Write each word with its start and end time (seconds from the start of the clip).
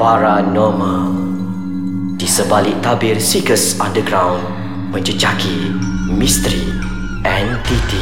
Paranormal. 0.00 1.12
Di 2.16 2.24
sebalik 2.24 2.80
tabir 2.80 3.20
Seekers 3.20 3.76
Underground 3.76 4.40
Menjejaki 4.96 5.76
misteri 6.16 6.72
entiti 7.20 8.00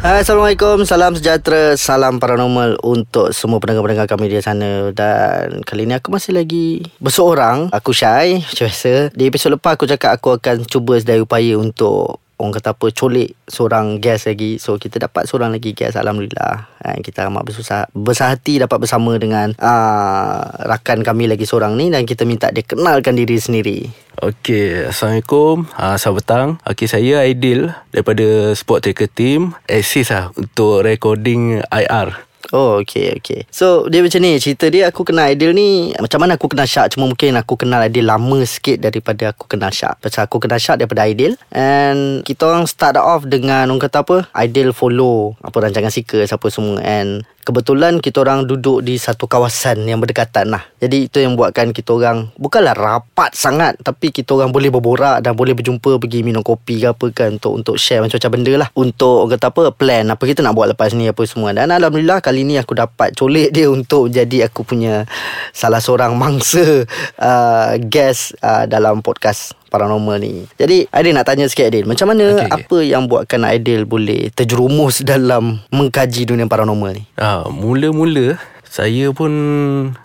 Assalamualaikum, 0.00 0.88
salam 0.88 1.12
sejahtera, 1.12 1.76
salam 1.76 2.16
paranormal 2.16 2.80
untuk 2.80 3.36
semua 3.36 3.60
pendengar-pendengar 3.60 4.08
kami 4.08 4.32
di 4.32 4.40
sana. 4.40 4.88
Dan 4.96 5.60
kali 5.68 5.84
ni 5.84 5.92
aku 5.92 6.08
masih 6.08 6.32
lagi 6.32 6.80
berseorang 6.96 7.68
Aku 7.76 7.92
Syai, 7.92 8.40
macam 8.40 8.64
biasa. 8.64 9.12
Di 9.12 9.28
episod 9.28 9.52
lepas 9.52 9.76
aku 9.76 9.84
cakap 9.84 10.16
aku 10.16 10.40
akan 10.40 10.64
cuba 10.64 10.96
sedaya 10.96 11.20
upaya 11.20 11.60
untuk 11.60 12.23
Orang 12.38 12.52
kata 12.54 12.74
apa, 12.74 12.90
colik 12.90 13.38
seorang 13.46 14.02
guest 14.02 14.26
lagi 14.26 14.58
So 14.58 14.74
kita 14.74 14.98
dapat 14.98 15.30
seorang 15.30 15.54
lagi 15.54 15.70
guest, 15.70 15.94
Alhamdulillah 15.94 16.82
Dan 16.82 16.98
Kita 17.00 17.30
amat 17.30 17.46
bersusah, 17.46 17.86
besar 17.94 18.34
hati 18.34 18.58
dapat 18.58 18.82
bersama 18.82 19.14
dengan 19.14 19.54
uh, 19.54 20.42
Rakan 20.66 21.06
kami 21.06 21.30
lagi 21.30 21.46
seorang 21.46 21.78
ni 21.78 21.94
Dan 21.94 22.02
kita 22.02 22.26
minta 22.26 22.50
dia 22.50 22.66
kenalkan 22.66 23.14
diri 23.14 23.38
sendiri 23.38 24.04
Okey, 24.14 24.94
Assalamualaikum. 24.94 25.66
Uh, 25.74 25.98
selamat 25.98 26.16
petang. 26.22 26.48
Okey, 26.70 26.86
saya 26.86 27.26
Aidil 27.26 27.74
daripada 27.90 28.54
Sport 28.54 28.86
Tracker 28.86 29.10
Team. 29.10 29.58
Assist 29.66 30.14
lah 30.14 30.30
untuk 30.38 30.86
recording 30.86 31.58
IR. 31.66 32.14
Oh 32.52 32.82
okay 32.84 33.16
okay. 33.16 33.48
So 33.48 33.88
dia 33.88 34.04
macam 34.04 34.20
ni 34.20 34.36
Cerita 34.36 34.68
dia 34.68 34.92
aku 34.92 35.06
kenal 35.06 35.32
Aidil 35.32 35.56
ni 35.56 35.96
Macam 35.96 36.20
mana 36.20 36.36
aku 36.36 36.52
kenal 36.52 36.68
Syak 36.68 36.92
Cuma 36.92 37.08
mungkin 37.08 37.32
aku 37.40 37.56
kenal 37.56 37.80
Aidil 37.80 38.04
lama 38.04 38.44
sikit 38.44 38.84
Daripada 38.84 39.32
aku 39.32 39.48
kenal 39.48 39.72
Syak 39.72 39.96
Pasal 40.04 40.28
aku 40.28 40.36
kenal 40.42 40.60
Syak 40.60 40.84
daripada 40.84 41.08
Aidil. 41.08 41.40
And 41.48 42.20
Kita 42.20 42.52
orang 42.52 42.68
start 42.68 43.00
off 43.00 43.24
dengan 43.24 43.72
Orang 43.72 43.80
kata 43.80 44.04
apa? 44.04 44.28
Aidil 44.36 44.76
follow 44.76 45.40
Apa 45.40 45.64
rancangan 45.64 45.88
Seekers 45.88 46.36
Apa 46.36 46.52
semua. 46.52 46.84
And 46.84 47.24
Kebetulan 47.44 48.00
kita 48.00 48.24
orang 48.24 48.48
duduk 48.48 48.80
di 48.80 48.96
satu 48.96 49.28
kawasan 49.28 49.84
yang 49.84 50.00
berdekatan 50.00 50.48
lah. 50.48 50.64
Jadi 50.80 51.12
itu 51.12 51.20
yang 51.20 51.36
buatkan 51.36 51.76
kita 51.76 51.92
orang 51.92 52.32
bukanlah 52.40 52.72
rapat 52.72 53.36
sangat 53.36 53.76
tapi 53.84 54.08
kita 54.08 54.32
orang 54.32 54.48
boleh 54.48 54.72
berborak 54.72 55.20
dan 55.20 55.36
boleh 55.36 55.52
berjumpa 55.52 56.00
pergi 56.00 56.24
minum 56.24 56.40
kopi 56.40 56.80
ke 56.80 56.88
apa 56.88 57.06
kan 57.12 57.36
untuk 57.36 57.52
untuk 57.52 57.76
share 57.76 58.00
macam-macam 58.00 58.30
benda 58.32 58.52
lah. 58.56 58.68
Untuk 58.72 59.28
kata 59.28 59.52
apa 59.52 59.62
plan 59.76 60.08
apa 60.08 60.24
kita 60.24 60.40
nak 60.40 60.56
buat 60.56 60.72
lepas 60.72 60.96
ni 60.96 61.04
apa 61.04 61.20
semua. 61.28 61.52
Dan 61.52 61.68
alhamdulillah 61.68 62.24
kali 62.24 62.48
ni 62.48 62.56
aku 62.56 62.72
dapat 62.72 63.12
colek 63.12 63.52
dia 63.52 63.68
untuk 63.68 64.08
jadi 64.08 64.48
aku 64.48 64.64
punya 64.64 65.04
salah 65.52 65.84
seorang 65.84 66.16
mangsa 66.16 66.88
uh, 67.20 67.76
guest 67.76 68.40
uh, 68.40 68.64
dalam 68.64 69.04
podcast 69.04 69.52
paranormal 69.74 70.22
ni. 70.22 70.46
Jadi 70.54 70.86
Aidil 70.94 71.18
nak 71.18 71.26
tanya 71.26 71.50
sikit 71.50 71.66
Aidil, 71.66 71.90
macam 71.90 72.14
mana 72.14 72.30
okay, 72.30 72.46
okay. 72.46 72.54
apa 72.54 72.76
yang 72.86 73.10
buatkan 73.10 73.42
Aidil 73.42 73.82
boleh 73.82 74.30
terjerumus 74.30 75.02
dalam 75.02 75.58
mengkaji 75.74 76.30
dunia 76.30 76.46
paranormal 76.46 76.94
ni? 76.94 77.02
Ah, 77.18 77.42
mula-mula 77.50 78.38
saya 78.74 79.14
pun 79.14 79.30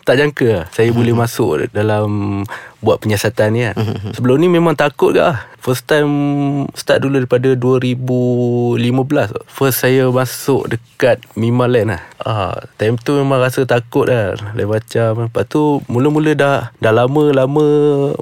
tak 0.06 0.22
jangka 0.22 0.48
lah. 0.54 0.66
saya 0.70 0.94
hmm. 0.94 0.98
boleh 1.02 1.14
masuk 1.18 1.74
dalam 1.74 2.10
buat 2.86 3.02
penyiasatan 3.02 3.50
ni 3.50 3.62
kan. 3.66 3.76
Hmm. 3.76 4.14
Sebelum 4.14 4.38
ni 4.38 4.46
memang 4.46 4.78
takut 4.78 5.12
ke 5.12 5.20
lah. 5.20 5.50
First 5.60 5.92
time 5.92 6.14
start 6.72 7.04
dulu 7.04 7.20
daripada 7.20 7.52
2015. 7.58 8.80
First 9.50 9.84
saya 9.84 10.08
masuk 10.08 10.72
dekat 10.72 11.20
Mimaland 11.36 11.98
lah. 11.98 12.02
Ah, 12.24 12.56
time 12.80 12.96
tu 12.96 13.20
memang 13.20 13.44
rasa 13.44 13.68
takut 13.68 14.08
lah. 14.08 14.40
Lain 14.56 14.70
macam. 14.70 15.28
Lepas 15.28 15.44
tu 15.52 15.84
mula-mula 15.92 16.32
dah 16.38 16.72
dah 16.80 16.94
lama-lama 16.96 17.66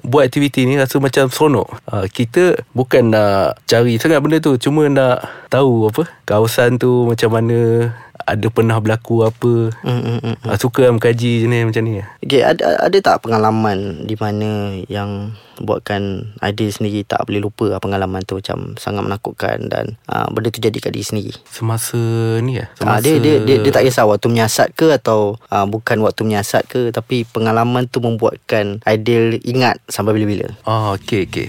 buat 0.02 0.26
aktiviti 0.26 0.66
ni 0.66 0.80
rasa 0.80 0.98
macam 0.98 1.30
seronok. 1.30 1.68
Ah, 1.86 2.10
kita 2.10 2.58
bukan 2.74 3.14
nak 3.14 3.62
cari 3.70 4.02
sangat 4.02 4.24
benda 4.24 4.42
tu. 4.42 4.58
Cuma 4.58 4.90
nak 4.90 5.22
tahu 5.54 5.94
apa 5.94 6.10
kawasan 6.26 6.82
tu 6.82 7.06
macam 7.06 7.30
mana 7.30 7.92
ada 8.26 8.48
pernah 8.50 8.78
berlaku 8.82 9.28
apa 9.28 9.72
mm, 9.84 9.90
mm, 9.90 10.20
mm, 10.24 10.36
mm. 10.44 10.58
suka 10.58 10.90
mengkaji 10.90 11.46
jenis 11.46 11.68
macam 11.68 11.84
ni 11.86 12.02
okay, 12.24 12.42
ada, 12.42 12.80
ada 12.82 12.98
tak 13.04 13.22
pengalaman 13.26 14.08
di 14.08 14.16
mana 14.18 14.74
yang 14.90 15.36
buatkan 15.62 16.34
Aidil 16.42 16.70
sendiri 16.74 17.04
tak 17.04 17.26
boleh 17.26 17.42
lupa 17.42 17.78
lah 17.78 17.80
pengalaman 17.82 18.22
tu 18.24 18.38
macam 18.40 18.78
sangat 18.78 19.04
menakutkan 19.06 19.70
dan 19.70 19.98
uh, 20.10 20.30
benda 20.30 20.54
tu 20.54 20.62
jadi 20.62 20.78
kat 20.78 20.94
diri 20.94 21.06
sendiri. 21.06 21.34
Semasa 21.50 22.00
ni 22.42 22.62
ya. 22.62 22.70
Semasa... 22.78 22.98
Uh, 22.98 23.02
dia, 23.04 23.16
dia, 23.18 23.36
dia 23.44 23.56
dia 23.62 23.72
tak 23.74 23.84
kisah 23.88 24.06
waktu 24.06 24.28
menyiasat 24.30 24.68
ke 24.78 24.94
atau 24.94 25.36
uh, 25.50 25.66
bukan 25.66 26.00
waktu 26.06 26.22
menyiasat 26.24 26.70
ke 26.70 26.82
tapi 26.94 27.26
pengalaman 27.28 27.90
tu 27.90 28.00
membuatkan 28.00 28.80
Aidil 28.86 29.42
ingat 29.44 29.82
sampai 29.90 30.16
bila-bila. 30.16 30.48
Oh 30.64 30.96
okey 30.96 31.28
okey. 31.28 31.48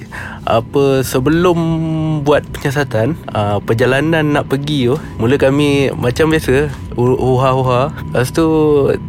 Apa 0.48 1.04
sebelum 1.04 1.58
buat 2.24 2.42
penyiasatan 2.50 3.14
uh, 3.34 3.58
perjalanan 3.62 4.34
nak 4.34 4.50
pergi 4.50 4.90
tu 4.90 4.96
mula 5.18 5.36
kami 5.36 5.92
macam 5.94 6.30
biasa 6.32 6.70
uha-uha 6.98 7.94
lepas 8.10 8.30
tu 8.34 8.46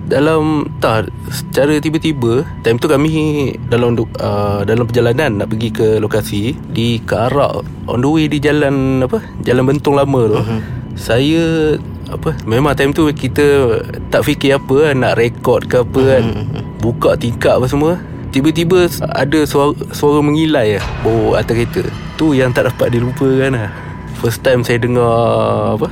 dalam 0.06 0.70
tak 0.78 1.10
secara 1.34 1.82
tiba-tiba 1.82 2.46
time 2.62 2.78
tu 2.78 2.86
kami 2.86 3.54
dalam 3.70 3.98
uh, 3.98 4.62
dalam 4.66 4.86
perjalanan 4.90 5.38
nak 5.38 5.54
pergi 5.54 5.70
ke 5.70 5.88
lokasi 6.02 6.58
di 6.74 6.98
ke 7.06 7.14
arah 7.14 7.62
on 7.86 8.02
the 8.02 8.10
way 8.10 8.26
di 8.26 8.42
jalan 8.42 9.06
apa 9.06 9.22
jalan 9.46 9.70
bentong 9.70 9.94
lama 9.94 10.22
tu 10.26 10.38
uh-huh. 10.42 10.62
saya 10.98 11.78
apa 12.10 12.34
memang 12.50 12.74
time 12.74 12.90
tu 12.90 13.06
kita 13.14 13.78
tak 14.10 14.26
fikir 14.26 14.58
apa 14.58 14.98
nak 14.98 15.22
rekod 15.22 15.70
ke 15.70 15.86
apa 15.86 16.02
kan 16.02 16.24
uh-huh. 16.26 16.62
buka 16.82 17.14
tingkap 17.14 17.62
apa 17.62 17.70
semua 17.70 18.02
tiba-tiba 18.34 18.90
ada 19.14 19.46
suara, 19.46 19.78
suara 19.94 20.26
mengilai 20.26 20.82
lah 20.82 20.86
bawah 21.06 21.38
atas 21.38 21.54
kereta 21.54 21.84
tu 22.18 22.34
yang 22.34 22.50
tak 22.50 22.70
dapat 22.70 22.98
dilupakan 22.98 23.54
lah 23.54 23.70
first 24.18 24.42
time 24.42 24.66
saya 24.66 24.82
dengar 24.82 25.80
apa 25.80 25.88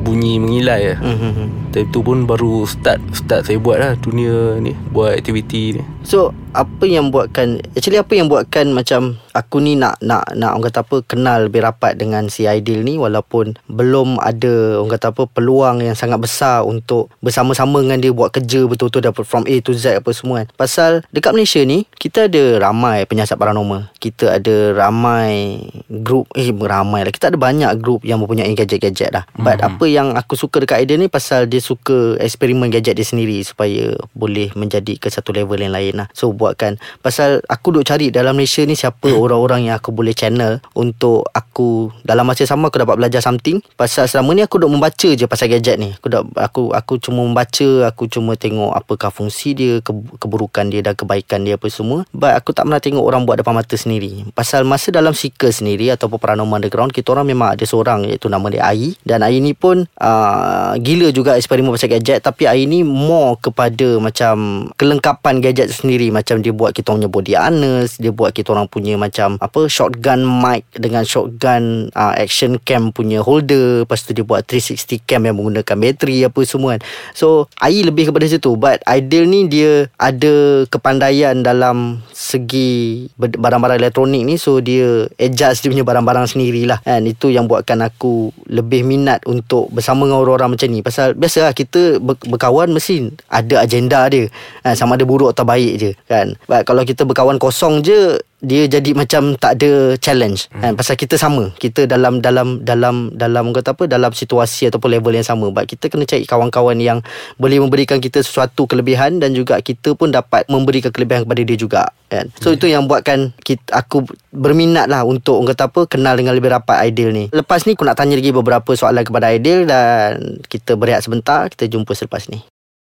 bunyi 0.00 0.40
mengilai 0.40 0.96
lah. 0.96 0.98
Mm-hmm. 1.04 1.48
Time 1.70 1.88
tu 1.92 2.00
pun 2.02 2.24
baru 2.24 2.64
start 2.66 2.98
start 3.12 3.46
saya 3.46 3.60
buat 3.60 3.78
lah 3.78 3.92
dunia 4.00 4.58
ni 4.58 4.74
buat 4.90 5.14
aktiviti 5.14 5.78
ni. 5.78 5.82
So 6.02 6.34
apa 6.52 6.84
yang 6.86 7.14
buatkan 7.14 7.62
actually 7.78 8.00
apa 8.00 8.12
yang 8.18 8.26
buatkan 8.26 8.74
macam 8.74 9.18
aku 9.32 9.62
ni 9.62 9.78
nak 9.78 9.98
nak 10.02 10.26
nak 10.34 10.58
orang 10.58 10.66
kata 10.70 10.82
apa 10.82 10.96
kenal 11.06 11.38
lebih 11.46 11.62
rapat 11.62 11.94
dengan 11.94 12.26
si 12.26 12.50
Aidil 12.50 12.82
ni 12.82 12.98
walaupun 12.98 13.54
belum 13.70 14.18
ada 14.18 14.82
orang 14.82 14.92
kata 14.98 15.06
apa 15.14 15.22
peluang 15.30 15.82
yang 15.84 15.94
sangat 15.94 16.18
besar 16.18 16.66
untuk 16.66 17.12
bersama-sama 17.22 17.82
dengan 17.82 18.02
dia 18.02 18.10
buat 18.10 18.34
kerja 18.34 18.66
betul-betul 18.66 19.06
dapat 19.06 19.24
from 19.26 19.44
A 19.46 19.54
to 19.62 19.72
Z 19.74 20.02
apa 20.02 20.10
semua 20.10 20.42
kan. 20.42 20.48
Pasal 20.58 20.90
dekat 21.14 21.32
Malaysia 21.34 21.62
ni 21.62 21.86
kita 21.98 22.26
ada 22.26 22.58
ramai 22.58 23.06
penyiasat 23.06 23.38
paranormal. 23.38 23.92
Kita 24.02 24.40
ada 24.40 24.74
ramai 24.74 25.62
grup 25.86 26.26
eh 26.34 26.50
ramai 26.50 27.06
lah. 27.06 27.12
Kita 27.14 27.30
ada 27.30 27.38
banyak 27.38 27.70
grup 27.78 28.02
yang 28.02 28.18
mempunyai 28.18 28.52
gadget-gadget 28.58 29.14
lah. 29.14 29.24
But 29.38 29.62
mm-hmm. 29.62 29.68
apa 29.76 29.84
yang 29.86 30.08
aku 30.18 30.34
suka 30.34 30.62
dekat 30.62 30.82
Aidil 30.82 30.98
ni 30.98 31.08
pasal 31.12 31.46
dia 31.46 31.62
suka 31.62 32.18
eksperimen 32.18 32.72
gadget 32.72 32.98
dia 32.98 33.06
sendiri 33.06 33.38
supaya 33.46 33.94
boleh 34.16 34.50
menjadi 34.58 34.98
ke 34.98 35.08
satu 35.12 35.30
level 35.30 35.60
yang 35.60 35.74
lain 35.74 36.04
lah. 36.04 36.08
So 36.16 36.32
buatkan. 36.40 36.80
Pasal 37.04 37.44
aku 37.44 37.76
duk 37.76 37.84
cari 37.84 38.08
dalam 38.08 38.32
Malaysia 38.32 38.64
ni 38.64 38.72
Siapa 38.72 39.12
orang-orang 39.12 39.68
yang 39.68 39.76
aku 39.76 39.92
boleh 39.92 40.16
channel 40.16 40.64
Untuk 40.72 41.28
aku 41.36 41.92
Dalam 42.00 42.24
masa 42.24 42.48
sama 42.48 42.72
aku 42.72 42.80
dapat 42.80 42.96
belajar 42.96 43.20
something. 43.20 43.60
Pasal 43.76 44.08
selama 44.08 44.32
ni 44.32 44.40
aku 44.40 44.56
duk 44.56 44.72
membaca 44.72 45.08
je 45.12 45.26
pasal 45.28 45.52
gadget 45.52 45.76
ni. 45.76 45.92
Aku 46.00 46.08
duk, 46.08 46.24
aku 46.38 46.72
aku 46.72 46.96
cuma 46.96 47.26
membaca 47.26 47.90
Aku 47.92 48.08
cuma 48.08 48.38
tengok 48.38 48.72
apakah 48.72 49.12
fungsi 49.12 49.52
dia 49.52 49.84
ke, 49.84 49.92
Keburukan 50.16 50.70
dia 50.70 50.80
dan 50.80 50.94
kebaikan 50.96 51.44
dia 51.44 51.60
apa 51.60 51.66
semua. 51.68 52.06
But 52.14 52.38
aku 52.38 52.56
tak 52.56 52.64
pernah 52.64 52.80
tengok 52.80 53.04
orang 53.04 53.26
buat 53.26 53.42
depan 53.42 53.52
mata 53.58 53.74
sendiri. 53.74 54.30
Pasal 54.32 54.62
masa 54.62 54.94
dalam 54.94 55.12
seeker 55.12 55.50
sendiri 55.50 55.90
Ataupun 55.90 56.22
paranormal 56.22 56.62
underground 56.62 56.94
Kita 56.94 57.10
orang 57.16 57.26
memang 57.26 57.58
ada 57.58 57.64
seorang 57.66 58.06
Iaitu 58.06 58.30
nama 58.30 58.46
dia 58.46 58.62
Ai. 58.62 58.94
Dan 59.02 59.26
Ai 59.26 59.42
ni 59.42 59.56
pun 59.56 59.82
uh, 59.98 60.72
Gila 60.78 61.10
juga 61.10 61.34
eksperimen 61.34 61.74
pasal 61.74 61.90
gadget. 61.90 62.22
Tapi 62.22 62.46
Ai 62.46 62.70
ni 62.70 62.86
more 62.86 63.40
kepada 63.42 63.98
Macam 63.98 64.68
Kelengkapan 64.78 65.42
gadget 65.42 65.74
sendiri 65.74 66.14
Macam 66.14 66.29
macam 66.30 66.46
dia 66.46 66.54
buat 66.54 66.70
kita 66.70 66.94
punya 66.94 67.10
body 67.10 67.34
harness 67.34 67.98
dia 67.98 68.14
buat 68.14 68.30
kita 68.30 68.54
orang 68.54 68.70
punya 68.70 68.94
macam 68.94 69.34
apa 69.42 69.66
shotgun 69.66 70.22
mic 70.22 70.62
dengan 70.78 71.02
shotgun 71.02 71.90
uh, 71.90 72.14
action 72.14 72.54
cam 72.62 72.94
punya 72.94 73.18
holder. 73.18 73.82
Lepas 73.82 74.06
tu 74.06 74.14
dia 74.14 74.22
buat 74.22 74.46
360 74.46 75.02
cam 75.10 75.26
yang 75.26 75.34
menggunakan 75.34 75.74
bateri 75.74 76.22
apa 76.22 76.40
semua 76.46 76.78
kan. 76.78 76.86
So 77.18 77.50
AI 77.58 77.82
lebih 77.82 78.14
kepada 78.14 78.30
situ. 78.30 78.54
But 78.54 78.78
ideal 78.86 79.26
ni 79.26 79.50
dia 79.50 79.90
ada 79.98 80.62
kepandaian 80.70 81.42
dalam 81.42 82.06
segi 82.14 83.10
barang-barang 83.18 83.82
elektronik 83.82 84.22
ni. 84.22 84.38
So 84.38 84.62
dia 84.62 85.10
adjust 85.18 85.66
dia 85.66 85.74
punya 85.74 85.82
barang-barang 85.82 86.30
sendirilah 86.30 86.86
kan. 86.86 87.02
Itu 87.10 87.34
yang 87.34 87.50
buatkan 87.50 87.82
aku 87.82 88.30
lebih 88.46 88.86
minat 88.86 89.26
untuk 89.26 89.66
bersama 89.74 90.06
dengan 90.06 90.22
orang-orang 90.22 90.54
macam 90.54 90.70
ni. 90.70 90.78
Pasal 90.78 91.18
biasalah 91.18 91.58
kita 91.58 91.98
berkawan 92.02 92.70
mesti 92.70 93.10
ada 93.26 93.66
agenda 93.66 94.06
dia. 94.06 94.30
Kan? 94.62 94.78
sama 94.78 95.00
ada 95.00 95.08
buruk 95.08 95.32
atau 95.32 95.44
baik 95.48 95.72
je 95.80 95.90
kan 96.04 96.19
kan? 96.20 96.28
But 96.44 96.68
kalau 96.68 96.84
kita 96.84 97.08
berkawan 97.08 97.40
kosong 97.40 97.80
je 97.80 98.20
dia 98.40 98.64
jadi 98.64 98.96
macam 98.96 99.36
tak 99.36 99.60
ada 99.60 99.94
challenge. 100.00 100.48
Hmm. 100.52 100.60
kan? 100.60 100.72
Pasal 100.76 100.96
kita 100.96 101.20
sama. 101.20 101.52
Kita 101.60 101.84
dalam 101.84 102.24
dalam 102.24 102.64
dalam 102.64 103.12
dalam 103.12 103.52
kata 103.52 103.76
apa 103.76 103.84
dalam 103.84 104.10
situasi 104.12 104.72
ataupun 104.72 104.96
level 104.96 105.12
yang 105.12 105.24
sama. 105.24 105.52
But 105.52 105.68
kita 105.68 105.92
kena 105.92 106.08
cari 106.08 106.24
kawan-kawan 106.24 106.80
yang 106.80 107.04
boleh 107.36 107.60
memberikan 107.60 108.00
kita 108.00 108.24
sesuatu 108.24 108.64
kelebihan 108.64 109.20
dan 109.20 109.36
juga 109.36 109.60
kita 109.60 109.92
pun 109.92 110.08
dapat 110.08 110.48
memberikan 110.48 110.88
kelebihan 110.90 111.28
kepada 111.28 111.40
dia 111.44 111.56
juga 111.56 111.82
kan? 112.08 112.26
So 112.40 112.50
hmm. 112.50 112.56
itu 112.56 112.66
yang 112.72 112.82
buatkan 112.88 113.36
kita, 113.44 113.62
aku 113.76 114.08
berminat 114.32 114.88
lah 114.88 115.04
untuk 115.04 115.44
kata 115.46 115.68
apa 115.68 115.80
kenal 115.86 116.16
dengan 116.16 116.34
lebih 116.34 116.50
rapat 116.50 116.80
Aidil 116.88 117.12
ni. 117.12 117.24
Lepas 117.30 117.68
ni 117.68 117.76
aku 117.76 117.84
nak 117.84 118.00
tanya 118.00 118.16
lagi 118.16 118.32
beberapa 118.32 118.72
soalan 118.72 119.04
kepada 119.04 119.30
Aidil 119.30 119.68
dan 119.68 120.40
kita 120.48 120.74
berehat 120.74 121.04
sebentar. 121.04 121.46
Kita 121.52 121.68
jumpa 121.68 121.92
selepas 121.92 122.26
ni 122.32 122.49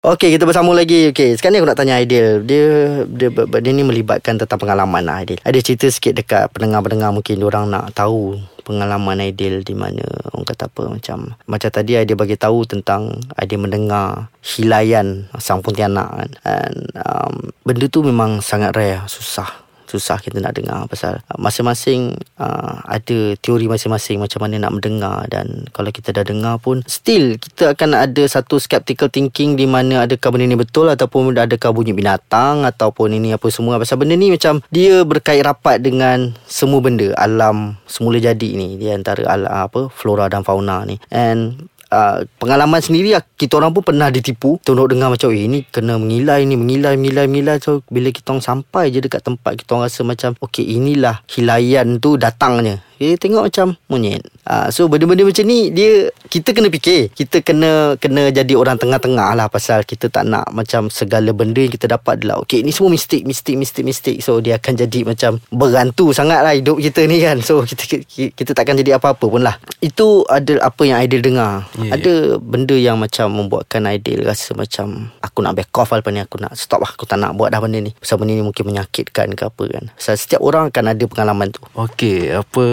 Okey, 0.05 0.37
kita 0.37 0.45
bersama 0.45 0.69
lagi. 0.77 1.09
Okey, 1.09 1.33
sekarang 1.33 1.57
ni 1.57 1.59
aku 1.65 1.69
nak 1.73 1.81
tanya 1.81 1.97
Aidil. 1.97 2.45
Dia 2.45 3.01
dia, 3.09 3.33
dia, 3.33 3.71
ni 3.73 3.81
melibatkan 3.81 4.37
tentang 4.37 4.61
pengalaman 4.61 5.01
lah 5.01 5.25
Aidil. 5.25 5.41
Ada 5.41 5.57
cerita 5.65 5.89
sikit 5.89 6.13
dekat 6.13 6.53
pendengar-pendengar 6.53 7.09
mungkin 7.09 7.41
orang 7.41 7.73
nak 7.73 7.89
tahu 7.97 8.37
pengalaman 8.61 9.17
Aidil 9.17 9.65
di 9.65 9.73
mana 9.73 10.05
orang 10.29 10.45
kata 10.45 10.69
apa 10.69 10.93
macam 10.93 11.33
macam 11.49 11.69
tadi 11.73 11.97
Aidil 11.97 12.21
bagi 12.21 12.37
tahu 12.37 12.69
tentang 12.69 13.17
Aidil 13.33 13.57
mendengar 13.57 14.29
hilayan 14.45 15.25
sang 15.41 15.65
pontianak 15.65 16.05
kan. 16.13 16.29
And 16.45 16.77
um, 17.01 17.33
benda 17.65 17.89
tu 17.89 18.05
memang 18.05 18.45
sangat 18.45 18.77
rare, 18.77 19.09
susah 19.09 19.64
susah 19.85 20.17
kita 20.21 20.41
nak 20.41 20.57
dengar 20.57 20.85
pasal 20.89 21.21
uh, 21.31 21.37
masing-masing 21.37 22.17
uh, 22.41 22.81
ada 22.85 23.37
teori 23.39 23.69
masing-masing 23.69 24.21
macam 24.21 24.45
mana 24.45 24.67
nak 24.67 24.73
mendengar. 24.77 25.25
Dan 25.29 25.69
kalau 25.71 25.89
kita 25.93 26.11
dah 26.11 26.25
dengar 26.25 26.57
pun 26.61 26.81
still 26.89 27.37
kita 27.37 27.77
akan 27.77 27.95
ada 27.95 28.23
satu 28.25 28.57
skeptical 28.57 29.09
thinking 29.09 29.55
di 29.55 29.69
mana 29.69 30.05
adakah 30.05 30.33
benda 30.33 30.49
ni 30.49 30.57
betul 30.57 30.89
ataupun 30.89 31.33
adakah 31.37 31.71
bunyi 31.71 31.93
binatang 31.93 32.65
ataupun 32.65 33.13
ini 33.13 33.37
apa 33.37 33.47
semua. 33.53 33.77
Pasal 33.77 34.01
benda 34.01 34.17
ni 34.17 34.33
macam 34.33 34.59
dia 34.73 35.05
berkait 35.05 35.45
rapat 35.45 35.81
dengan 35.81 36.33
semua 36.49 36.81
benda 36.81 37.13
alam 37.15 37.77
semula 37.85 38.17
jadi 38.17 38.49
ni. 38.57 38.75
Di 38.81 38.89
antara 38.91 39.21
alam 39.29 39.51
apa 39.51 39.87
flora 39.93 40.25
dan 40.27 40.41
fauna 40.41 40.81
ni. 40.83 40.97
And 41.13 41.69
Uh, 41.91 42.25
pengalaman 42.41 42.81
sendiri 42.81 43.13
kita 43.37 43.61
orang 43.61 43.71
pun 43.71 43.85
pernah 43.85 44.09
ditipu. 44.09 44.57
Tunduk 44.65 44.89
dengar 44.89 45.13
macam 45.13 45.29
eh 45.31 45.45
ni 45.45 45.63
kena 45.69 46.01
mengilai 46.01 46.43
ni 46.43 46.57
mengilai 46.57 46.97
mengilai 46.97 47.25
mengilai. 47.29 47.57
So 47.61 47.85
bila 47.87 48.09
kita 48.09 48.33
orang 48.33 48.43
sampai 48.43 48.89
je 48.89 48.99
dekat 49.03 49.21
tempat 49.21 49.57
kita 49.59 49.77
orang 49.77 49.89
rasa 49.89 50.01
macam 50.01 50.33
okey 50.41 50.65
inilah 50.77 51.21
hilayan 51.29 52.01
tu 52.01 52.17
datangnya 52.17 52.81
dia 52.99 53.15
tengok 53.19 53.51
macam 53.51 53.75
monyet. 53.91 54.23
Uh, 54.45 54.69
so 54.69 54.85
benda-benda 54.85 55.25
macam 55.25 55.45
ni 55.49 55.73
dia 55.73 56.13
kita 56.29 56.53
kena 56.53 56.69
fikir. 56.69 57.11
Kita 57.11 57.41
kena 57.41 57.97
kena 57.97 58.29
jadi 58.29 58.53
orang 58.53 58.77
tengah-tengah 58.77 59.33
lah 59.33 59.47
pasal 59.49 59.81
kita 59.83 60.07
tak 60.07 60.27
nak 60.29 60.47
macam 60.53 60.87
segala 60.93 61.33
benda 61.33 61.65
yang 61.65 61.73
kita 61.73 61.89
dapat 61.89 62.21
adalah 62.21 62.43
okey 62.45 62.61
ni 62.61 62.69
semua 62.69 62.93
mistik 62.93 63.25
mistik 63.25 63.57
mistik 63.57 63.83
mistik. 63.83 64.17
So 64.21 64.39
dia 64.39 64.61
akan 64.61 64.73
jadi 64.85 64.99
macam 65.03 65.41
berantu 65.49 66.13
sangat 66.13 66.45
lah 66.45 66.53
hidup 66.53 66.77
kita 66.77 67.09
ni 67.09 67.19
kan. 67.19 67.41
So 67.41 67.65
kita 67.65 67.83
kita, 68.05 68.31
kita 68.31 68.51
takkan 68.53 68.77
jadi 68.77 69.01
apa-apa 69.01 69.25
pun 69.25 69.41
lah. 69.41 69.57
Itu 69.81 70.23
ada 70.29 70.61
apa 70.61 70.81
yang 70.85 71.01
Aidil 71.01 71.25
dengar. 71.25 71.65
Yeah. 71.81 71.97
Ada 71.97 72.13
benda 72.37 72.75
yang 72.77 73.01
macam 73.01 73.33
membuatkan 73.33 73.83
Aidil 73.89 74.23
rasa 74.23 74.53
macam 74.53 75.09
aku 75.19 75.41
nak 75.41 75.57
back 75.57 75.73
off 75.75 75.91
lah 75.91 76.01
ni 76.13 76.21
aku 76.21 76.37
nak 76.37 76.53
stop 76.53 76.85
lah. 76.85 76.91
Aku 76.93 77.09
tak 77.09 77.17
nak 77.17 77.33
buat 77.33 77.49
dah 77.49 77.59
benda 77.59 77.81
ni. 77.81 77.91
Pasal 77.97 78.21
benda 78.21 78.37
ni 78.37 78.45
mungkin 78.45 78.63
menyakitkan 78.69 79.33
ke 79.33 79.43
apa 79.49 79.63
kan. 79.67 79.83
Pasal 79.97 80.15
setiap 80.15 80.41
orang 80.45 80.69
akan 80.69 80.85
ada 80.93 81.03
pengalaman 81.09 81.49
tu. 81.49 81.61
Okey, 81.73 82.29
apa 82.31 82.63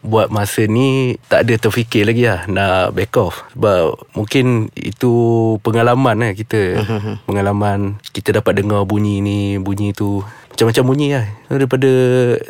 buat 0.00 0.28
masa 0.30 0.64
ni 0.64 1.18
tak 1.26 1.46
ada 1.46 1.54
terfikir 1.58 2.06
lagi 2.06 2.24
lah 2.26 2.46
nak 2.46 2.94
back 2.94 3.14
off. 3.18 3.42
Sebab 3.54 4.14
mungkin 4.14 4.70
itu 4.76 5.12
pengalaman 5.60 6.16
lah 6.22 6.32
kita. 6.32 6.82
Pengalaman 7.28 7.98
kita 8.14 8.38
dapat 8.40 8.62
dengar 8.62 8.86
bunyi 8.86 9.20
ni 9.20 9.38
bunyi 9.58 9.92
tu 9.92 10.22
macam-macam 10.56 10.84
bunyi 10.88 11.08
lah. 11.12 11.28
Daripada 11.52 11.90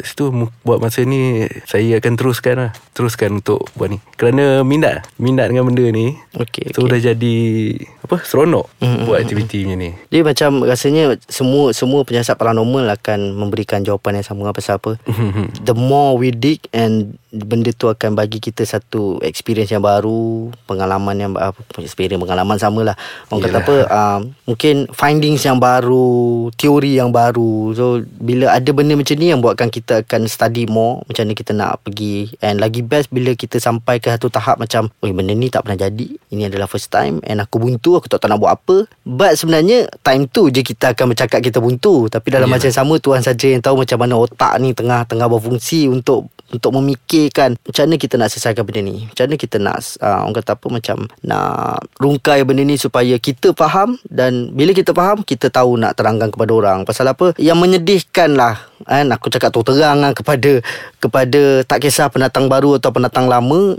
situ 0.06 0.30
Buat 0.62 0.78
masa 0.78 1.02
ni 1.02 1.44
Saya 1.66 1.98
akan 1.98 2.14
teruskan 2.14 2.54
lah. 2.54 2.70
Teruskan 2.94 3.42
untuk 3.42 3.66
buat 3.74 3.90
ni. 3.90 3.98
Kerana 4.14 4.62
minat 4.62 5.10
Minat 5.18 5.50
dengan 5.50 5.66
benda 5.66 5.82
ni. 5.90 6.14
Okay, 6.32 6.70
So 6.70 6.86
okay. 6.86 6.96
dah 6.96 7.00
jadi 7.12 7.36
Apa 8.06 8.22
Seronok 8.22 8.70
mm-hmm. 8.78 9.04
Buat 9.10 9.18
aktiviti 9.26 9.66
macam 9.66 9.78
ni. 9.82 9.90
Dia 10.08 10.22
macam 10.22 10.62
rasanya 10.62 11.18
Semua 11.26 11.74
semua 11.74 12.06
penyiasat 12.06 12.38
paranormal 12.38 12.86
Akan 12.94 13.34
memberikan 13.34 13.82
jawapan 13.82 14.22
yang 14.22 14.26
sama 14.30 14.54
Pasal 14.54 14.78
apa. 14.78 14.96
The 15.66 15.74
more 15.74 16.14
we 16.14 16.30
dig 16.30 16.62
And 16.70 17.18
Benda 17.36 17.74
tu 17.74 17.90
akan 17.90 18.16
bagi 18.16 18.40
kita 18.40 18.64
Satu 18.64 19.20
experience 19.20 19.74
yang 19.74 19.84
baru 19.84 20.48
Pengalaman 20.64 21.16
yang 21.18 21.30
apa, 21.36 21.58
Experience 21.82 22.22
pengalaman 22.22 22.56
sama 22.56 22.86
lah. 22.86 22.96
Orang 23.28 23.44
Yelah. 23.44 23.60
kata 23.60 23.66
apa 23.66 23.76
uh, 23.90 24.18
Mungkin 24.48 24.88
findings 24.94 25.44
yang 25.44 25.60
baru 25.60 26.48
Teori 26.56 26.96
yang 26.96 27.10
baru. 27.12 27.74
So 27.76 27.95
bila 28.04 28.52
ada 28.52 28.70
benda 28.74 28.98
macam 28.98 29.16
ni 29.16 29.32
yang 29.32 29.40
buatkan 29.40 29.72
kita 29.72 30.04
akan 30.04 30.28
study 30.28 30.68
more 30.68 31.04
macam 31.08 31.28
mana 31.28 31.34
kita 31.36 31.52
nak 31.56 31.80
pergi. 31.86 32.36
And 32.44 32.60
lagi 32.60 32.84
best 32.84 33.08
bila 33.08 33.32
kita 33.32 33.56
sampai 33.56 34.02
ke 34.02 34.12
satu 34.12 34.28
tahap 34.28 34.60
macam 34.60 34.92
oi 35.00 35.10
benda 35.14 35.32
ni 35.32 35.48
tak 35.48 35.64
pernah 35.64 35.88
jadi. 35.88 36.08
Ini 36.32 36.52
adalah 36.52 36.68
first 36.68 36.92
time 36.92 37.24
and 37.24 37.40
aku 37.40 37.56
buntu 37.62 37.96
aku 37.96 38.10
tak 38.10 38.20
tahu 38.20 38.30
nak 38.34 38.40
buat 38.42 38.52
apa. 38.56 38.76
But 39.06 39.40
sebenarnya 39.40 39.88
time 40.04 40.28
tu 40.28 40.52
je 40.52 40.60
kita 40.60 40.92
akan 40.92 41.16
bercakap 41.16 41.40
kita 41.40 41.58
buntu. 41.58 42.12
Tapi 42.12 42.28
dalam 42.28 42.50
yeah. 42.50 42.60
macam 42.60 42.70
sama 42.70 42.94
Tuhan 43.00 43.22
saja 43.24 43.46
yang 43.48 43.62
tahu 43.64 43.82
macam 43.82 43.98
mana 44.02 44.14
otak 44.20 44.52
ni 44.60 44.76
tengah 44.76 45.08
tengah 45.08 45.26
berfungsi 45.30 45.88
untuk 45.88 46.28
untuk 46.54 46.78
memikirkan 46.78 47.58
macam 47.58 47.82
mana 47.86 47.96
kita 47.98 48.14
nak 48.14 48.28
selesaikan 48.30 48.62
benda 48.62 48.80
ni. 48.84 49.06
Macam 49.10 49.24
mana 49.26 49.36
kita 49.38 49.56
nak 49.58 49.76
uh, 49.98 50.18
orang 50.26 50.36
kata 50.38 50.50
apa 50.54 50.66
macam 50.70 50.96
nak 51.26 51.78
rungkai 51.98 52.38
benda 52.46 52.62
ni 52.62 52.76
supaya 52.78 53.14
kita 53.18 53.50
faham 53.56 53.98
dan 54.06 54.54
bila 54.54 54.70
kita 54.70 54.94
faham 54.94 55.26
kita 55.26 55.50
tahu 55.50 55.80
nak 55.80 55.98
terangkan 55.98 56.30
kepada 56.30 56.52
orang. 56.54 56.78
Pasal 56.86 57.10
apa? 57.10 57.34
Yang 57.40 57.58
menyedihkan 57.58 58.38
lah 58.38 58.70
kan? 58.86 59.10
Aku 59.10 59.26
cakap 59.32 59.50
tu 59.50 59.66
terang 59.66 59.98
lah 59.98 60.14
kepada 60.14 60.62
kepada 61.02 61.66
tak 61.66 61.82
kisah 61.82 62.06
pendatang 62.12 62.46
baru 62.46 62.78
atau 62.78 62.94
pendatang 62.94 63.26
lama 63.26 63.74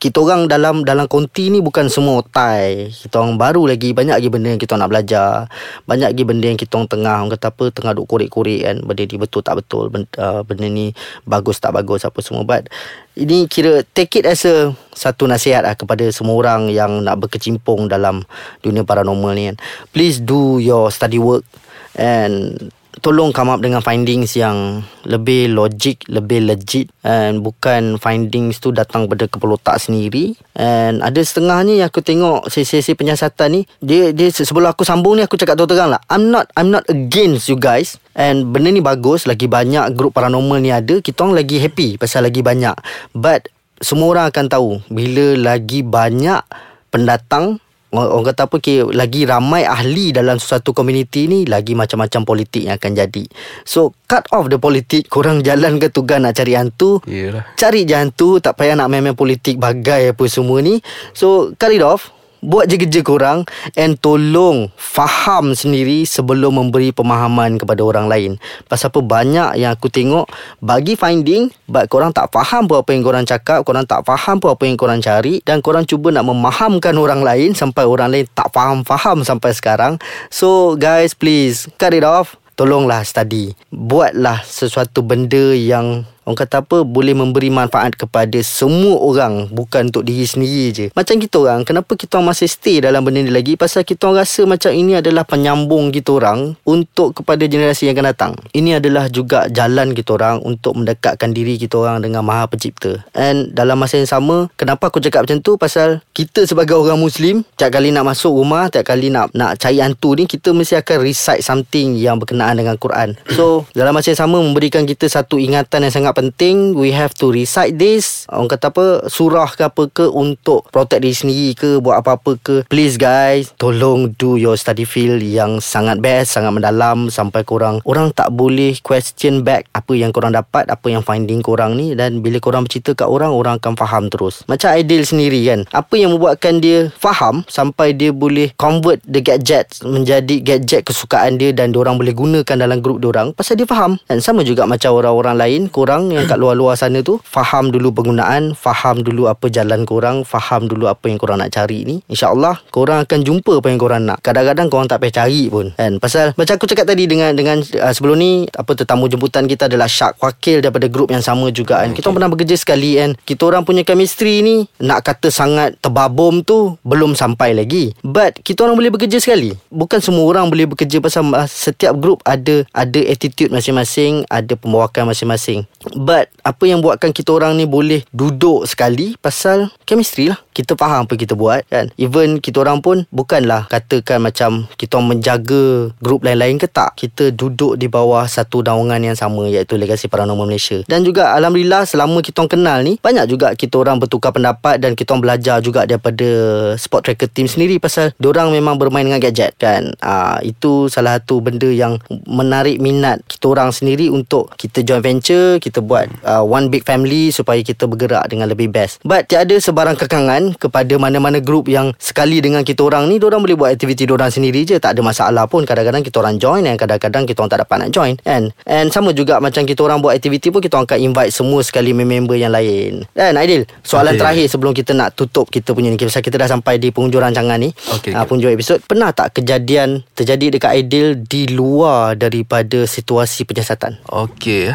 kita 0.00 0.16
orang 0.24 0.48
dalam 0.48 0.80
dalam 0.80 1.04
konti 1.04 1.52
ni 1.52 1.60
bukan 1.60 1.92
semua 1.92 2.24
otai. 2.24 2.88
Kita 2.88 3.20
orang 3.20 3.36
baru 3.36 3.68
lagi 3.68 3.92
banyak 3.92 4.16
lagi 4.16 4.32
benda 4.32 4.48
yang 4.48 4.56
kita 4.56 4.80
nak 4.80 4.88
belajar. 4.88 5.44
Banyak 5.84 6.16
lagi 6.16 6.24
benda 6.24 6.46
yang 6.48 6.56
kita 6.56 6.72
orang 6.80 6.88
tengah 6.88 7.14
orang 7.20 7.30
kata 7.36 7.46
apa 7.52 7.64
tengah 7.68 7.92
duk 7.92 8.08
korek-korek 8.08 8.64
kan 8.64 8.76
benda 8.80 9.04
ni 9.04 9.16
betul 9.20 9.44
tak 9.44 9.60
betul 9.60 9.92
benda, 9.92 10.08
uh, 10.16 10.40
benda 10.40 10.72
ni 10.72 10.96
bagus 11.28 11.60
tak 11.60 11.76
bagus 11.76 12.08
apa 12.08 12.16
semua 12.24 12.48
but 12.48 12.72
ini 13.12 13.44
kira 13.44 13.84
take 13.92 14.16
it 14.16 14.24
as 14.24 14.48
a 14.48 14.72
satu 14.96 15.28
nasihat 15.28 15.68
lah 15.68 15.76
kepada 15.76 16.08
semua 16.08 16.32
orang 16.32 16.72
yang 16.72 17.04
nak 17.04 17.20
berkecimpung 17.20 17.84
dalam 17.84 18.24
dunia 18.64 18.88
paranormal 18.88 19.36
ni 19.36 19.52
kan. 19.52 19.56
Please 19.92 20.16
do 20.16 20.56
your 20.64 20.88
study 20.88 21.20
work 21.20 21.44
and 21.92 22.72
tolong 22.98 23.30
come 23.30 23.54
up 23.54 23.62
dengan 23.62 23.78
findings 23.78 24.34
yang 24.34 24.82
lebih 25.06 25.54
logik, 25.54 26.02
lebih 26.10 26.42
legit 26.42 26.90
and 27.06 27.46
bukan 27.46 27.94
findings 28.02 28.58
tu 28.58 28.74
datang 28.74 29.06
pada 29.06 29.30
kepala 29.30 29.54
otak 29.54 29.78
sendiri. 29.78 30.34
And 30.58 30.98
ada 31.00 31.22
setengahnya 31.22 31.78
yang 31.78 31.88
aku 31.88 32.02
tengok 32.02 32.50
sesi-sesi 32.50 32.98
penyiasatan 32.98 33.48
ni, 33.54 33.60
dia 33.78 34.10
dia 34.10 34.28
sebelum 34.34 34.74
aku 34.74 34.82
sambung 34.82 35.16
ni 35.16 35.22
aku 35.22 35.38
cakap 35.38 35.54
terang 35.54 35.94
lah. 35.94 36.02
I'm 36.10 36.34
not 36.34 36.50
I'm 36.58 36.74
not 36.74 36.82
against 36.90 37.46
you 37.46 37.54
guys. 37.54 38.02
And 38.18 38.50
benda 38.50 38.74
ni 38.74 38.82
bagus, 38.82 39.30
lagi 39.30 39.46
banyak 39.46 39.94
grup 39.94 40.18
paranormal 40.18 40.58
ni 40.58 40.74
ada, 40.74 40.98
kita 40.98 41.22
orang 41.22 41.46
lagi 41.46 41.62
happy 41.62 41.96
pasal 41.96 42.26
lagi 42.26 42.42
banyak. 42.42 42.74
But 43.14 43.48
semua 43.80 44.12
orang 44.12 44.26
akan 44.28 44.46
tahu 44.50 44.70
bila 44.92 45.56
lagi 45.56 45.80
banyak 45.80 46.42
pendatang 46.90 47.62
orang 47.90 48.26
kata 48.30 48.46
apa 48.46 48.56
ke 48.62 48.86
lagi 48.94 49.26
ramai 49.26 49.66
ahli 49.66 50.14
dalam 50.14 50.38
suatu 50.38 50.70
komuniti 50.70 51.26
ni 51.26 51.42
lagi 51.42 51.74
macam-macam 51.74 52.22
politik 52.22 52.70
yang 52.70 52.78
akan 52.78 52.92
jadi. 52.94 53.24
So 53.66 53.98
cut 54.06 54.30
off 54.30 54.46
the 54.46 54.62
politik, 54.62 55.10
korang 55.10 55.42
jalan 55.46 55.82
ke 55.82 55.90
tugas 55.90 56.22
nak 56.22 56.38
cari 56.38 56.54
hantu. 56.54 57.02
Yalah. 57.10 57.58
Cari 57.58 57.82
je 57.82 57.94
hantu, 57.98 58.38
tak 58.38 58.54
payah 58.54 58.78
nak 58.78 58.88
main-main 58.90 59.18
politik 59.18 59.58
bagai 59.58 60.14
apa 60.14 60.24
semua 60.30 60.62
ni. 60.62 60.78
So 61.16 61.50
cut 61.58 61.74
it 61.74 61.82
off. 61.82 62.19
Buat 62.40 62.72
je 62.72 62.80
kerja 62.80 63.00
korang 63.04 63.44
And 63.76 64.00
tolong 64.00 64.72
Faham 64.76 65.52
sendiri 65.52 66.08
Sebelum 66.08 66.56
memberi 66.56 66.88
pemahaman 66.88 67.60
Kepada 67.60 67.84
orang 67.84 68.08
lain. 68.08 68.30
Pasal 68.64 68.88
apa? 68.88 69.04
Banyak 69.04 69.60
Yang 69.60 69.72
aku 69.76 69.88
tengok 69.92 70.26
Bagi 70.64 70.96
finding 70.96 71.52
But 71.68 71.92
korang 71.92 72.16
tak 72.16 72.32
faham 72.32 72.64
pun 72.64 72.80
Apa 72.80 72.96
yang 72.96 73.04
korang 73.04 73.28
cakap 73.28 73.60
Korang 73.68 73.84
tak 73.84 74.08
faham 74.08 74.40
pun 74.40 74.56
Apa 74.56 74.64
yang 74.64 74.80
korang 74.80 75.04
cari 75.04 75.44
Dan 75.44 75.60
korang 75.60 75.84
cuba 75.84 76.08
nak 76.08 76.24
memahamkan 76.24 76.96
orang 76.96 77.20
lain 77.20 77.52
Sampai 77.52 77.84
orang 77.84 78.08
lain 78.08 78.24
Tak 78.32 78.48
faham-faham 78.56 79.20
Sampai 79.20 79.52
sekarang. 79.52 80.00
So 80.32 80.80
guys 80.80 81.12
please 81.12 81.68
Cut 81.76 81.92
it 81.92 82.04
off. 82.04 82.40
Tolonglah 82.60 83.00
study. 83.08 83.56
Buatlah 83.72 84.44
sesuatu 84.44 85.00
benda 85.00 85.56
yang 85.56 86.04
Orang 86.30 86.46
kata 86.46 86.62
apa 86.62 86.86
Boleh 86.86 87.10
memberi 87.10 87.50
manfaat 87.50 87.98
kepada 87.98 88.38
semua 88.46 89.02
orang 89.02 89.50
Bukan 89.50 89.90
untuk 89.90 90.06
diri 90.06 90.22
sendiri 90.22 90.70
je. 90.70 90.86
Macam 90.94 91.18
kita 91.18 91.42
orang 91.42 91.66
Kenapa 91.66 91.98
kita 91.98 92.22
orang 92.22 92.30
masih 92.30 92.46
stay 92.46 92.78
dalam 92.78 93.02
benda 93.02 93.18
ni 93.18 93.34
lagi? 93.34 93.58
Pasal 93.58 93.82
kita 93.82 94.06
orang 94.06 94.22
rasa 94.22 94.46
macam 94.46 94.70
ini 94.70 95.02
adalah 95.02 95.26
penyambung 95.26 95.90
kita 95.90 96.22
orang 96.22 96.54
Untuk 96.62 97.18
kepada 97.18 97.42
generasi 97.50 97.90
yang 97.90 97.98
akan 97.98 98.06
datang. 98.14 98.32
Ini 98.54 98.78
adalah 98.78 99.10
juga 99.10 99.50
jalan 99.50 99.90
kita 99.90 100.14
orang 100.14 100.38
Untuk 100.46 100.78
mendekatkan 100.78 101.34
diri 101.34 101.58
kita 101.58 101.82
orang 101.82 101.98
dengan 101.98 102.22
maha 102.22 102.46
pencipta. 102.46 103.02
And 103.10 103.50
dalam 103.50 103.82
masa 103.82 103.98
yang 103.98 104.06
sama 104.06 104.46
Kenapa 104.54 104.86
aku 104.86 105.02
cakap 105.02 105.26
macam 105.26 105.42
tu? 105.42 105.58
Pasal 105.58 105.98
kita 106.14 106.46
sebagai 106.46 106.78
orang 106.78 107.02
Muslim 107.02 107.42
Tiap 107.58 107.74
kali 107.74 107.90
nak 107.90 108.06
masuk 108.06 108.30
rumah 108.30 108.70
Tiap 108.70 108.86
kali 108.86 109.10
nak 109.10 109.34
nak 109.34 109.58
cari 109.58 109.82
hantu 109.82 110.14
ni 110.14 110.30
Kita 110.30 110.54
mesti 110.54 110.78
akan 110.78 110.96
recite 111.02 111.42
something 111.42 111.98
yang 111.98 112.22
berkenaan 112.22 112.54
dengan 112.54 112.78
Quran. 112.78 113.18
So 113.34 113.66
dalam 113.74 113.90
masa 113.90 114.14
yang 114.14 114.22
sama 114.22 114.38
Memberikan 114.38 114.86
kita 114.86 115.10
satu 115.10 115.42
ingatan 115.42 115.90
yang 115.90 115.90
sangat 115.90 116.19
penting 116.20 116.76
we 116.76 116.92
have 116.92 117.16
to 117.16 117.32
recite 117.32 117.80
this. 117.80 118.28
Orang 118.28 118.52
kata 118.52 118.68
apa 118.68 119.08
surah 119.08 119.48
ke 119.56 119.64
apa 119.64 119.82
ke 119.88 120.04
untuk 120.04 120.68
protect 120.68 121.00
diri 121.00 121.16
sendiri 121.16 121.48
ke 121.56 121.70
buat 121.80 122.04
apa-apa 122.04 122.36
ke. 122.36 122.56
Please 122.68 123.00
guys 123.00 123.56
tolong 123.56 124.12
do 124.20 124.36
your 124.36 124.60
study 124.60 124.84
field 124.84 125.24
yang 125.24 125.64
sangat 125.64 126.04
best 126.04 126.36
sangat 126.36 126.52
mendalam 126.52 127.08
sampai 127.08 127.40
korang 127.48 127.80
orang 127.88 128.12
tak 128.12 128.28
boleh 128.36 128.76
question 128.84 129.40
back 129.40 129.72
apa 129.72 129.96
yang 129.96 130.12
korang 130.12 130.36
dapat 130.36 130.68
apa 130.68 130.86
yang 130.92 131.00
finding 131.00 131.40
korang 131.40 131.80
ni. 131.80 131.96
Dan 131.96 132.20
bila 132.20 132.36
korang 132.36 132.68
bercerita 132.68 132.92
kat 132.92 133.08
orang 133.08 133.32
orang 133.32 133.56
akan 133.56 133.80
faham 133.80 134.12
terus. 134.12 134.44
Macam 134.44 134.76
Aidil 134.76 135.08
sendiri 135.08 135.40
kan? 135.48 135.64
Apa 135.72 135.96
yang 135.96 136.12
membuatkan 136.12 136.60
dia 136.60 136.92
faham 137.00 137.48
sampai 137.48 137.96
dia 137.96 138.12
boleh 138.12 138.52
convert 138.60 139.00
the 139.08 139.24
gadget 139.24 139.80
menjadi 139.80 140.36
gadget 140.44 140.84
kesukaan 140.84 141.40
dia 141.40 141.56
dan 141.56 141.72
orang 141.72 141.96
boleh 141.96 142.12
gunakan 142.12 142.56
dalam 142.60 142.84
grup 142.84 143.00
orang 143.08 143.32
pasal 143.32 143.56
dia 143.56 143.64
faham. 143.64 143.96
Dan 144.10 144.20
sama 144.20 144.44
juga 144.44 144.66
macam 144.68 144.92
orang-orang 144.92 145.36
lain 145.38 145.62
korang 145.70 146.09
yang 146.12 146.26
kat 146.26 146.38
luar-luar 146.38 146.74
sana 146.74 147.00
tu 147.00 147.18
faham 147.22 147.70
dulu 147.70 147.94
penggunaan 147.94 148.52
faham 148.58 149.00
dulu 149.00 149.30
apa 149.30 149.46
jalan 149.48 149.86
korang 149.86 150.22
faham 150.26 150.66
dulu 150.66 150.90
apa 150.90 151.06
yang 151.06 151.18
korang 151.18 151.38
nak 151.38 151.54
cari 151.54 151.86
ni. 151.86 152.02
Insyaallah 152.10 152.66
korang 152.74 153.06
akan 153.06 153.20
jumpa 153.22 153.62
apa 153.62 153.68
yang 153.70 153.80
korang 153.80 154.02
nak. 154.04 154.18
Kadang-kadang 154.20 154.66
korang 154.68 154.88
tak 154.90 155.00
payah 155.02 155.24
cari 155.24 155.46
pun 155.46 155.72
kan? 155.74 155.98
Pasal 156.02 156.34
macam 156.34 156.54
aku 156.58 156.66
cakap 156.66 156.86
tadi 156.90 157.06
dengan 157.06 157.34
dengan 157.34 157.62
uh, 157.62 157.92
sebelum 157.94 158.16
ni 158.18 158.46
apa 158.50 158.72
tetamu 158.74 159.06
jemputan 159.06 159.46
kita 159.46 159.70
adalah 159.70 159.86
Syak 159.90 160.18
wakil 160.20 160.62
daripada 160.62 160.86
grup 160.90 161.10
yang 161.14 161.22
sama 161.22 161.48
juga 161.54 161.82
kan? 161.82 161.94
Kita 161.94 162.10
pernah 162.10 162.30
bekerja 162.30 162.56
sekali 162.58 162.98
kan? 162.98 163.14
Kita 163.14 163.42
orang 163.46 163.62
punya 163.66 163.82
chemistry 163.86 164.42
ni 164.42 164.66
nak 164.82 165.06
kata 165.06 165.30
sangat 165.30 165.78
terbabum 165.78 166.42
tu 166.42 166.76
belum 166.82 167.14
sampai 167.14 167.54
lagi. 167.54 167.94
But 168.02 168.42
kita 168.42 168.66
orang 168.66 168.76
boleh 168.78 168.92
bekerja 168.94 169.22
sekali. 169.22 169.54
Bukan 169.70 170.02
semua 170.02 170.26
orang 170.26 170.50
boleh 170.50 170.66
bekerja 170.66 170.98
pasal 170.98 171.26
uh, 171.30 171.48
setiap 171.48 171.96
grup 171.96 172.22
ada 172.24 172.64
ada 172.74 173.00
attitude 173.06 173.52
masing-masing 173.52 174.24
ada 174.30 174.54
pembawakan 174.56 175.10
masing-masing 175.10 175.66
but 175.96 176.30
apa 176.42 176.64
yang 176.66 176.82
buatkan 176.82 177.10
kita 177.14 177.34
orang 177.34 177.56
ni 177.58 177.66
boleh 177.66 178.02
duduk 178.14 178.66
sekali 178.66 179.14
pasal 179.18 179.70
chemistry 179.86 180.30
lah 180.30 180.38
kita 180.60 180.76
faham 180.76 181.08
apa 181.08 181.16
kita 181.16 181.32
buat 181.32 181.64
kan? 181.72 181.88
Even 181.96 182.36
kita 182.38 182.60
orang 182.60 182.84
pun 182.84 183.08
bukanlah 183.08 183.64
katakan 183.72 184.20
macam 184.20 184.68
kita 184.76 185.00
orang 185.00 185.16
menjaga 185.16 185.90
grup 186.04 186.20
lain-lain 186.20 186.60
ke 186.60 186.68
tak. 186.68 187.00
Kita 187.00 187.32
duduk 187.32 187.80
di 187.80 187.88
bawah 187.88 188.28
satu 188.28 188.60
naungan 188.60 189.00
yang 189.00 189.16
sama 189.16 189.48
iaitu 189.48 189.80
legasi 189.80 190.06
paranormal 190.06 190.44
Malaysia. 190.44 190.84
Dan 190.84 191.02
juga 191.02 191.32
alhamdulillah 191.32 191.88
selama 191.88 192.20
kita 192.20 192.44
orang 192.44 192.52
kenal 192.52 192.78
ni 192.84 193.00
banyak 193.00 193.24
juga 193.24 193.56
kita 193.56 193.80
orang 193.80 193.96
bertukar 193.96 194.36
pendapat 194.36 194.76
dan 194.76 194.92
kita 194.92 195.16
orang 195.16 195.24
belajar 195.24 195.56
juga 195.64 195.88
daripada 195.88 196.28
spot 196.76 197.08
tracker 197.08 197.32
team 197.32 197.48
sendiri 197.48 197.80
pasal 197.80 198.12
orang 198.20 198.52
memang 198.52 198.76
bermain 198.76 199.08
dengan 199.08 199.22
gadget 199.22 199.56
kan? 199.56 199.96
Uh, 200.04 200.38
itu 200.44 200.92
salah 200.92 201.18
satu 201.18 201.40
benda 201.40 201.66
yang 201.66 201.96
menarik 202.28 202.78
minat 202.78 203.24
kita 203.26 203.56
orang 203.56 203.72
sendiri 203.72 204.12
untuk 204.12 204.52
kita 204.60 204.84
join 204.84 205.00
venture 205.00 205.56
kita 205.62 205.80
buat 205.80 206.10
uh, 206.26 206.44
one 206.44 206.68
big 206.68 206.82
family 206.82 207.30
supaya 207.30 207.62
kita 207.62 207.86
bergerak 207.86 208.26
dengan 208.28 208.50
lebih 208.50 208.68
best. 208.68 209.00
But 209.06 209.30
tiada 209.30 209.56
sebarang 209.56 209.96
kekangan 209.96 210.49
kepada 210.56 210.94
mana-mana 210.96 211.38
grup 211.38 211.70
yang 211.70 211.92
sekali 212.00 212.42
dengan 212.42 212.66
kita 212.66 212.82
orang 212.86 213.06
ni 213.06 213.20
orang 213.20 213.42
boleh 213.42 213.56
buat 213.56 213.70
aktiviti 213.74 214.08
orang 214.10 214.32
sendiri 214.32 214.66
je. 214.66 214.76
Tak 214.80 214.96
ada 214.96 215.00
masalah 215.04 215.44
pun. 215.46 215.62
Kadang-kadang 215.62 216.02
kita 216.02 216.16
orang 216.22 216.36
join 216.40 216.66
dan 216.66 216.74
kadang-kadang 216.80 217.28
kita 217.28 217.38
orang 217.44 217.52
tak 217.52 217.60
dapat 217.66 217.76
nak 217.86 217.90
join. 217.94 218.14
Kan 218.24 218.50
and 218.66 218.88
sama 218.90 219.14
juga 219.14 219.38
macam 219.38 219.62
kita 219.64 219.80
orang 219.86 220.02
buat 220.02 220.16
aktiviti 220.16 220.50
pun 220.50 220.58
kita 220.58 220.80
orang 220.80 220.88
akan 220.88 221.00
invite 221.00 221.32
semua 221.34 221.60
sekali 221.62 221.94
member 221.94 222.34
yang 222.34 222.50
lain. 222.50 223.06
Dan 223.14 223.36
Aidil 223.36 223.68
soalan 223.84 224.16
okay. 224.16 224.20
terakhir 224.20 224.46
sebelum 224.50 224.72
kita 224.72 224.92
nak 224.96 225.14
tutup 225.14 225.46
kita 225.52 225.76
punya 225.76 225.92
ni. 225.92 225.98
Pasal 226.00 226.26
kita 226.26 226.40
dah 226.40 226.50
sampai 226.50 226.80
di 226.80 226.90
penghujung 226.90 227.22
rancangan 227.22 227.58
ni. 227.60 227.70
Okay, 228.00 228.16
uh, 228.16 228.24
penghujung 228.26 228.50
episod. 228.50 228.78
Pernah 228.82 229.12
tak 229.14 229.38
kejadian 229.38 230.02
terjadi 230.16 230.58
dekat 230.58 230.70
Aidil 230.74 231.22
di 231.22 231.50
luar 231.52 232.16
daripada 232.16 232.88
situasi 232.88 233.46
penyiasatan? 233.46 234.02
Okey. 234.10 234.72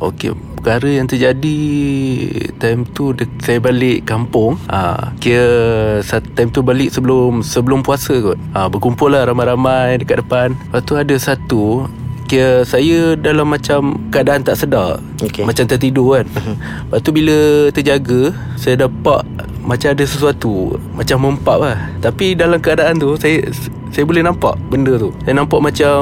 Okey, 0.00 0.32
perkara 0.56 0.88
yang 0.88 1.04
terjadi 1.04 1.58
time 2.56 2.88
tu 2.96 3.12
de- 3.12 3.28
saya 3.44 3.60
balik 3.60 4.08
kampung. 4.08 4.56
Kira 5.18 5.48
satu 6.02 6.28
time 6.34 6.50
tu 6.50 6.60
balik 6.64 6.90
sebelum 6.90 7.44
sebelum 7.44 7.80
puasa 7.84 8.12
kot. 8.18 8.38
Ah, 8.52 8.66
berkumpul 8.66 9.12
lah 9.12 9.28
ramai-ramai 9.28 10.00
dekat 10.00 10.24
depan. 10.24 10.54
Lepas 10.70 10.82
tu 10.82 10.94
ada 10.96 11.14
satu 11.18 11.64
Kira 12.32 12.64
saya 12.64 13.12
dalam 13.12 13.44
macam 13.44 14.08
keadaan 14.08 14.40
tak 14.40 14.56
sedar 14.56 15.04
Okey. 15.20 15.44
Macam 15.44 15.68
tertidur 15.68 16.16
kan 16.16 16.26
Lepas 16.88 17.00
tu 17.04 17.12
bila 17.12 17.68
terjaga 17.76 18.32
Saya 18.56 18.88
dapat 18.88 19.20
macam 19.60 19.92
ada 19.92 20.04
sesuatu 20.08 20.80
Macam 20.96 21.28
mempak 21.28 21.56
lah 21.60 21.76
Tapi 22.00 22.32
dalam 22.32 22.56
keadaan 22.56 22.96
tu 22.96 23.20
Saya 23.20 23.44
saya 23.92 24.08
boleh 24.08 24.24
nampak 24.24 24.56
benda 24.72 24.96
tu. 24.96 25.12
Saya 25.20 25.36
nampak 25.36 25.60
macam 25.60 26.00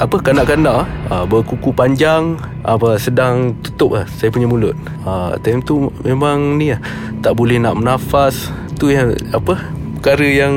Apa 0.00 0.16
kanak-kanak 0.16 0.88
uh, 1.12 1.28
Berkuku 1.28 1.68
panjang 1.76 2.40
apa 2.64 2.96
Sedang 2.96 3.52
tutup 3.60 4.00
lah 4.00 4.08
Saya 4.08 4.32
punya 4.32 4.48
mulut. 4.48 4.72
Uh, 5.04 5.36
Time 5.44 5.60
tu 5.60 5.92
memang 6.08 6.56
ni 6.56 6.72
lah 6.72 6.80
Tak 7.20 7.36
boleh 7.36 7.60
nak 7.60 7.76
bernafas. 7.76 8.48
Tu 8.80 8.96
yang 8.96 9.12
Apa 9.36 9.60
Perkara 10.00 10.24
yang 10.24 10.56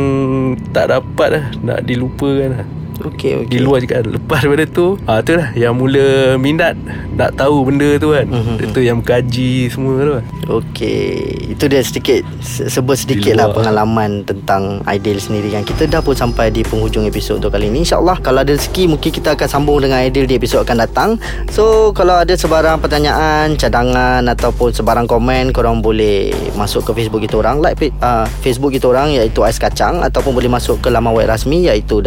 Tak 0.71 0.95
dapat 0.95 1.27
lah 1.27 1.45
Nak 1.59 1.79
dilupakan 1.83 2.63
lah 2.63 2.67
okey 3.07 3.45
di 3.45 3.57
luar 3.57 3.79
juga 3.79 4.01
Lepas 4.01 4.41
daripada 4.41 4.65
tu 4.65 4.97
ah, 5.05 5.19
Tu 5.19 5.33
lah 5.33 5.53
Yang 5.53 5.73
mula 5.75 6.07
minat 6.35 6.73
Nak 7.13 7.35
tahu 7.35 7.65
benda 7.65 7.95
tu 7.95 8.11
kan 8.11 8.25
Mhm, 8.25 8.55
Itu 8.65 8.79
yang 8.79 8.99
mengkaji 8.99 9.67
semua 9.67 9.93
tu 9.99 10.13
kan 10.13 10.25
Okey, 10.45 11.01
itu 11.49 11.65
dia 11.65 11.81
sedikit 11.81 12.21
se- 12.37 12.67
sebut 12.67 12.93
sedikit 12.95 13.33
Di 13.33 13.37
lah 13.37 13.49
pengalaman 13.49 14.21
tentang 14.21 14.77
Aidil 14.85 15.17
sendiri 15.17 15.49
kan. 15.49 15.61
Kita 15.61 15.85
dah 15.85 15.99
pun 15.99 16.13
sampai 16.13 16.49
di 16.49 16.61
penghujung 16.61 17.01
episod 17.03 17.37
untuk 17.37 17.49
kali 17.49 17.65
ini. 17.65 17.81
InsyaAllah 17.81 18.21
kalau 18.21 18.39
ada 18.39 18.53
rezeki 18.53 18.85
mungkin 18.87 19.09
kita 19.09 19.33
akan 19.33 19.47
sambung 19.47 19.81
dengan 19.81 19.99
Aidil 19.99 20.25
di 20.25 20.37
episod 20.37 20.61
akan 20.61 20.77
datang. 20.79 21.09
So 21.49 21.89
kalau 21.91 22.21
ada 22.21 22.31
sebarang 22.31 22.77
pertanyaan, 22.77 23.53
cadangan 23.55 24.21
ataupun 24.27 24.69
sebarang 24.71 25.05
komen 25.05 25.49
korang 25.49 25.81
boleh 25.81 26.29
masuk 26.53 26.85
ke 26.85 26.95
Facebook 26.95 27.21
kita 27.21 27.35
orang 27.35 27.57
like 27.59 27.75
uh, 27.99 28.29
Facebook 28.39 28.69
kita 28.69 28.85
orang 28.85 29.11
iaitu 29.11 29.41
Ais 29.41 29.57
Kacang 29.57 29.99
ataupun 29.99 30.29
boleh 30.31 30.47
masuk 30.47 30.77
ke 30.77 30.89
laman 30.89 31.09
web 31.11 31.25
rasmi 31.25 31.65
iaitu 31.65 32.05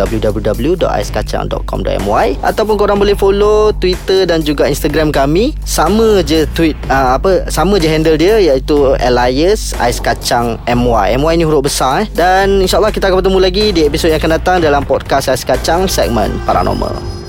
www.aiskacang.com.my 0.89 2.29
ataupun 2.41 2.75
korang 2.81 2.97
boleh 2.97 3.13
follow 3.13 3.71
Twitter 3.77 4.25
dan 4.25 4.41
juga 4.41 4.65
Instagram 4.65 5.13
kami. 5.13 5.53
Sama 5.69 6.25
je 6.25 6.49
tweet 6.57 6.75
uh, 6.89 7.21
apa 7.21 7.53
sama 7.53 7.77
je 7.77 7.89
handle 7.93 8.17
dia 8.17 8.41
iaitu 8.41 8.97
Elias 8.97 9.77
Ais 9.77 10.01
Kacang 10.01 10.57
MY 10.65 11.21
MY 11.21 11.35
ni 11.37 11.45
huruf 11.45 11.69
besar 11.69 12.05
eh. 12.05 12.07
Dan 12.17 12.65
insyaallah 12.65 12.91
kita 12.91 13.13
akan 13.13 13.21
bertemu 13.21 13.39
lagi 13.39 13.65
di 13.77 13.81
episod 13.85 14.09
yang 14.09 14.19
akan 14.19 14.33
datang 14.41 14.57
dalam 14.65 14.83
podcast 14.89 15.29
Ais 15.29 15.45
Kacang 15.45 15.85
segmen 15.85 16.33
paranormal 16.49 17.28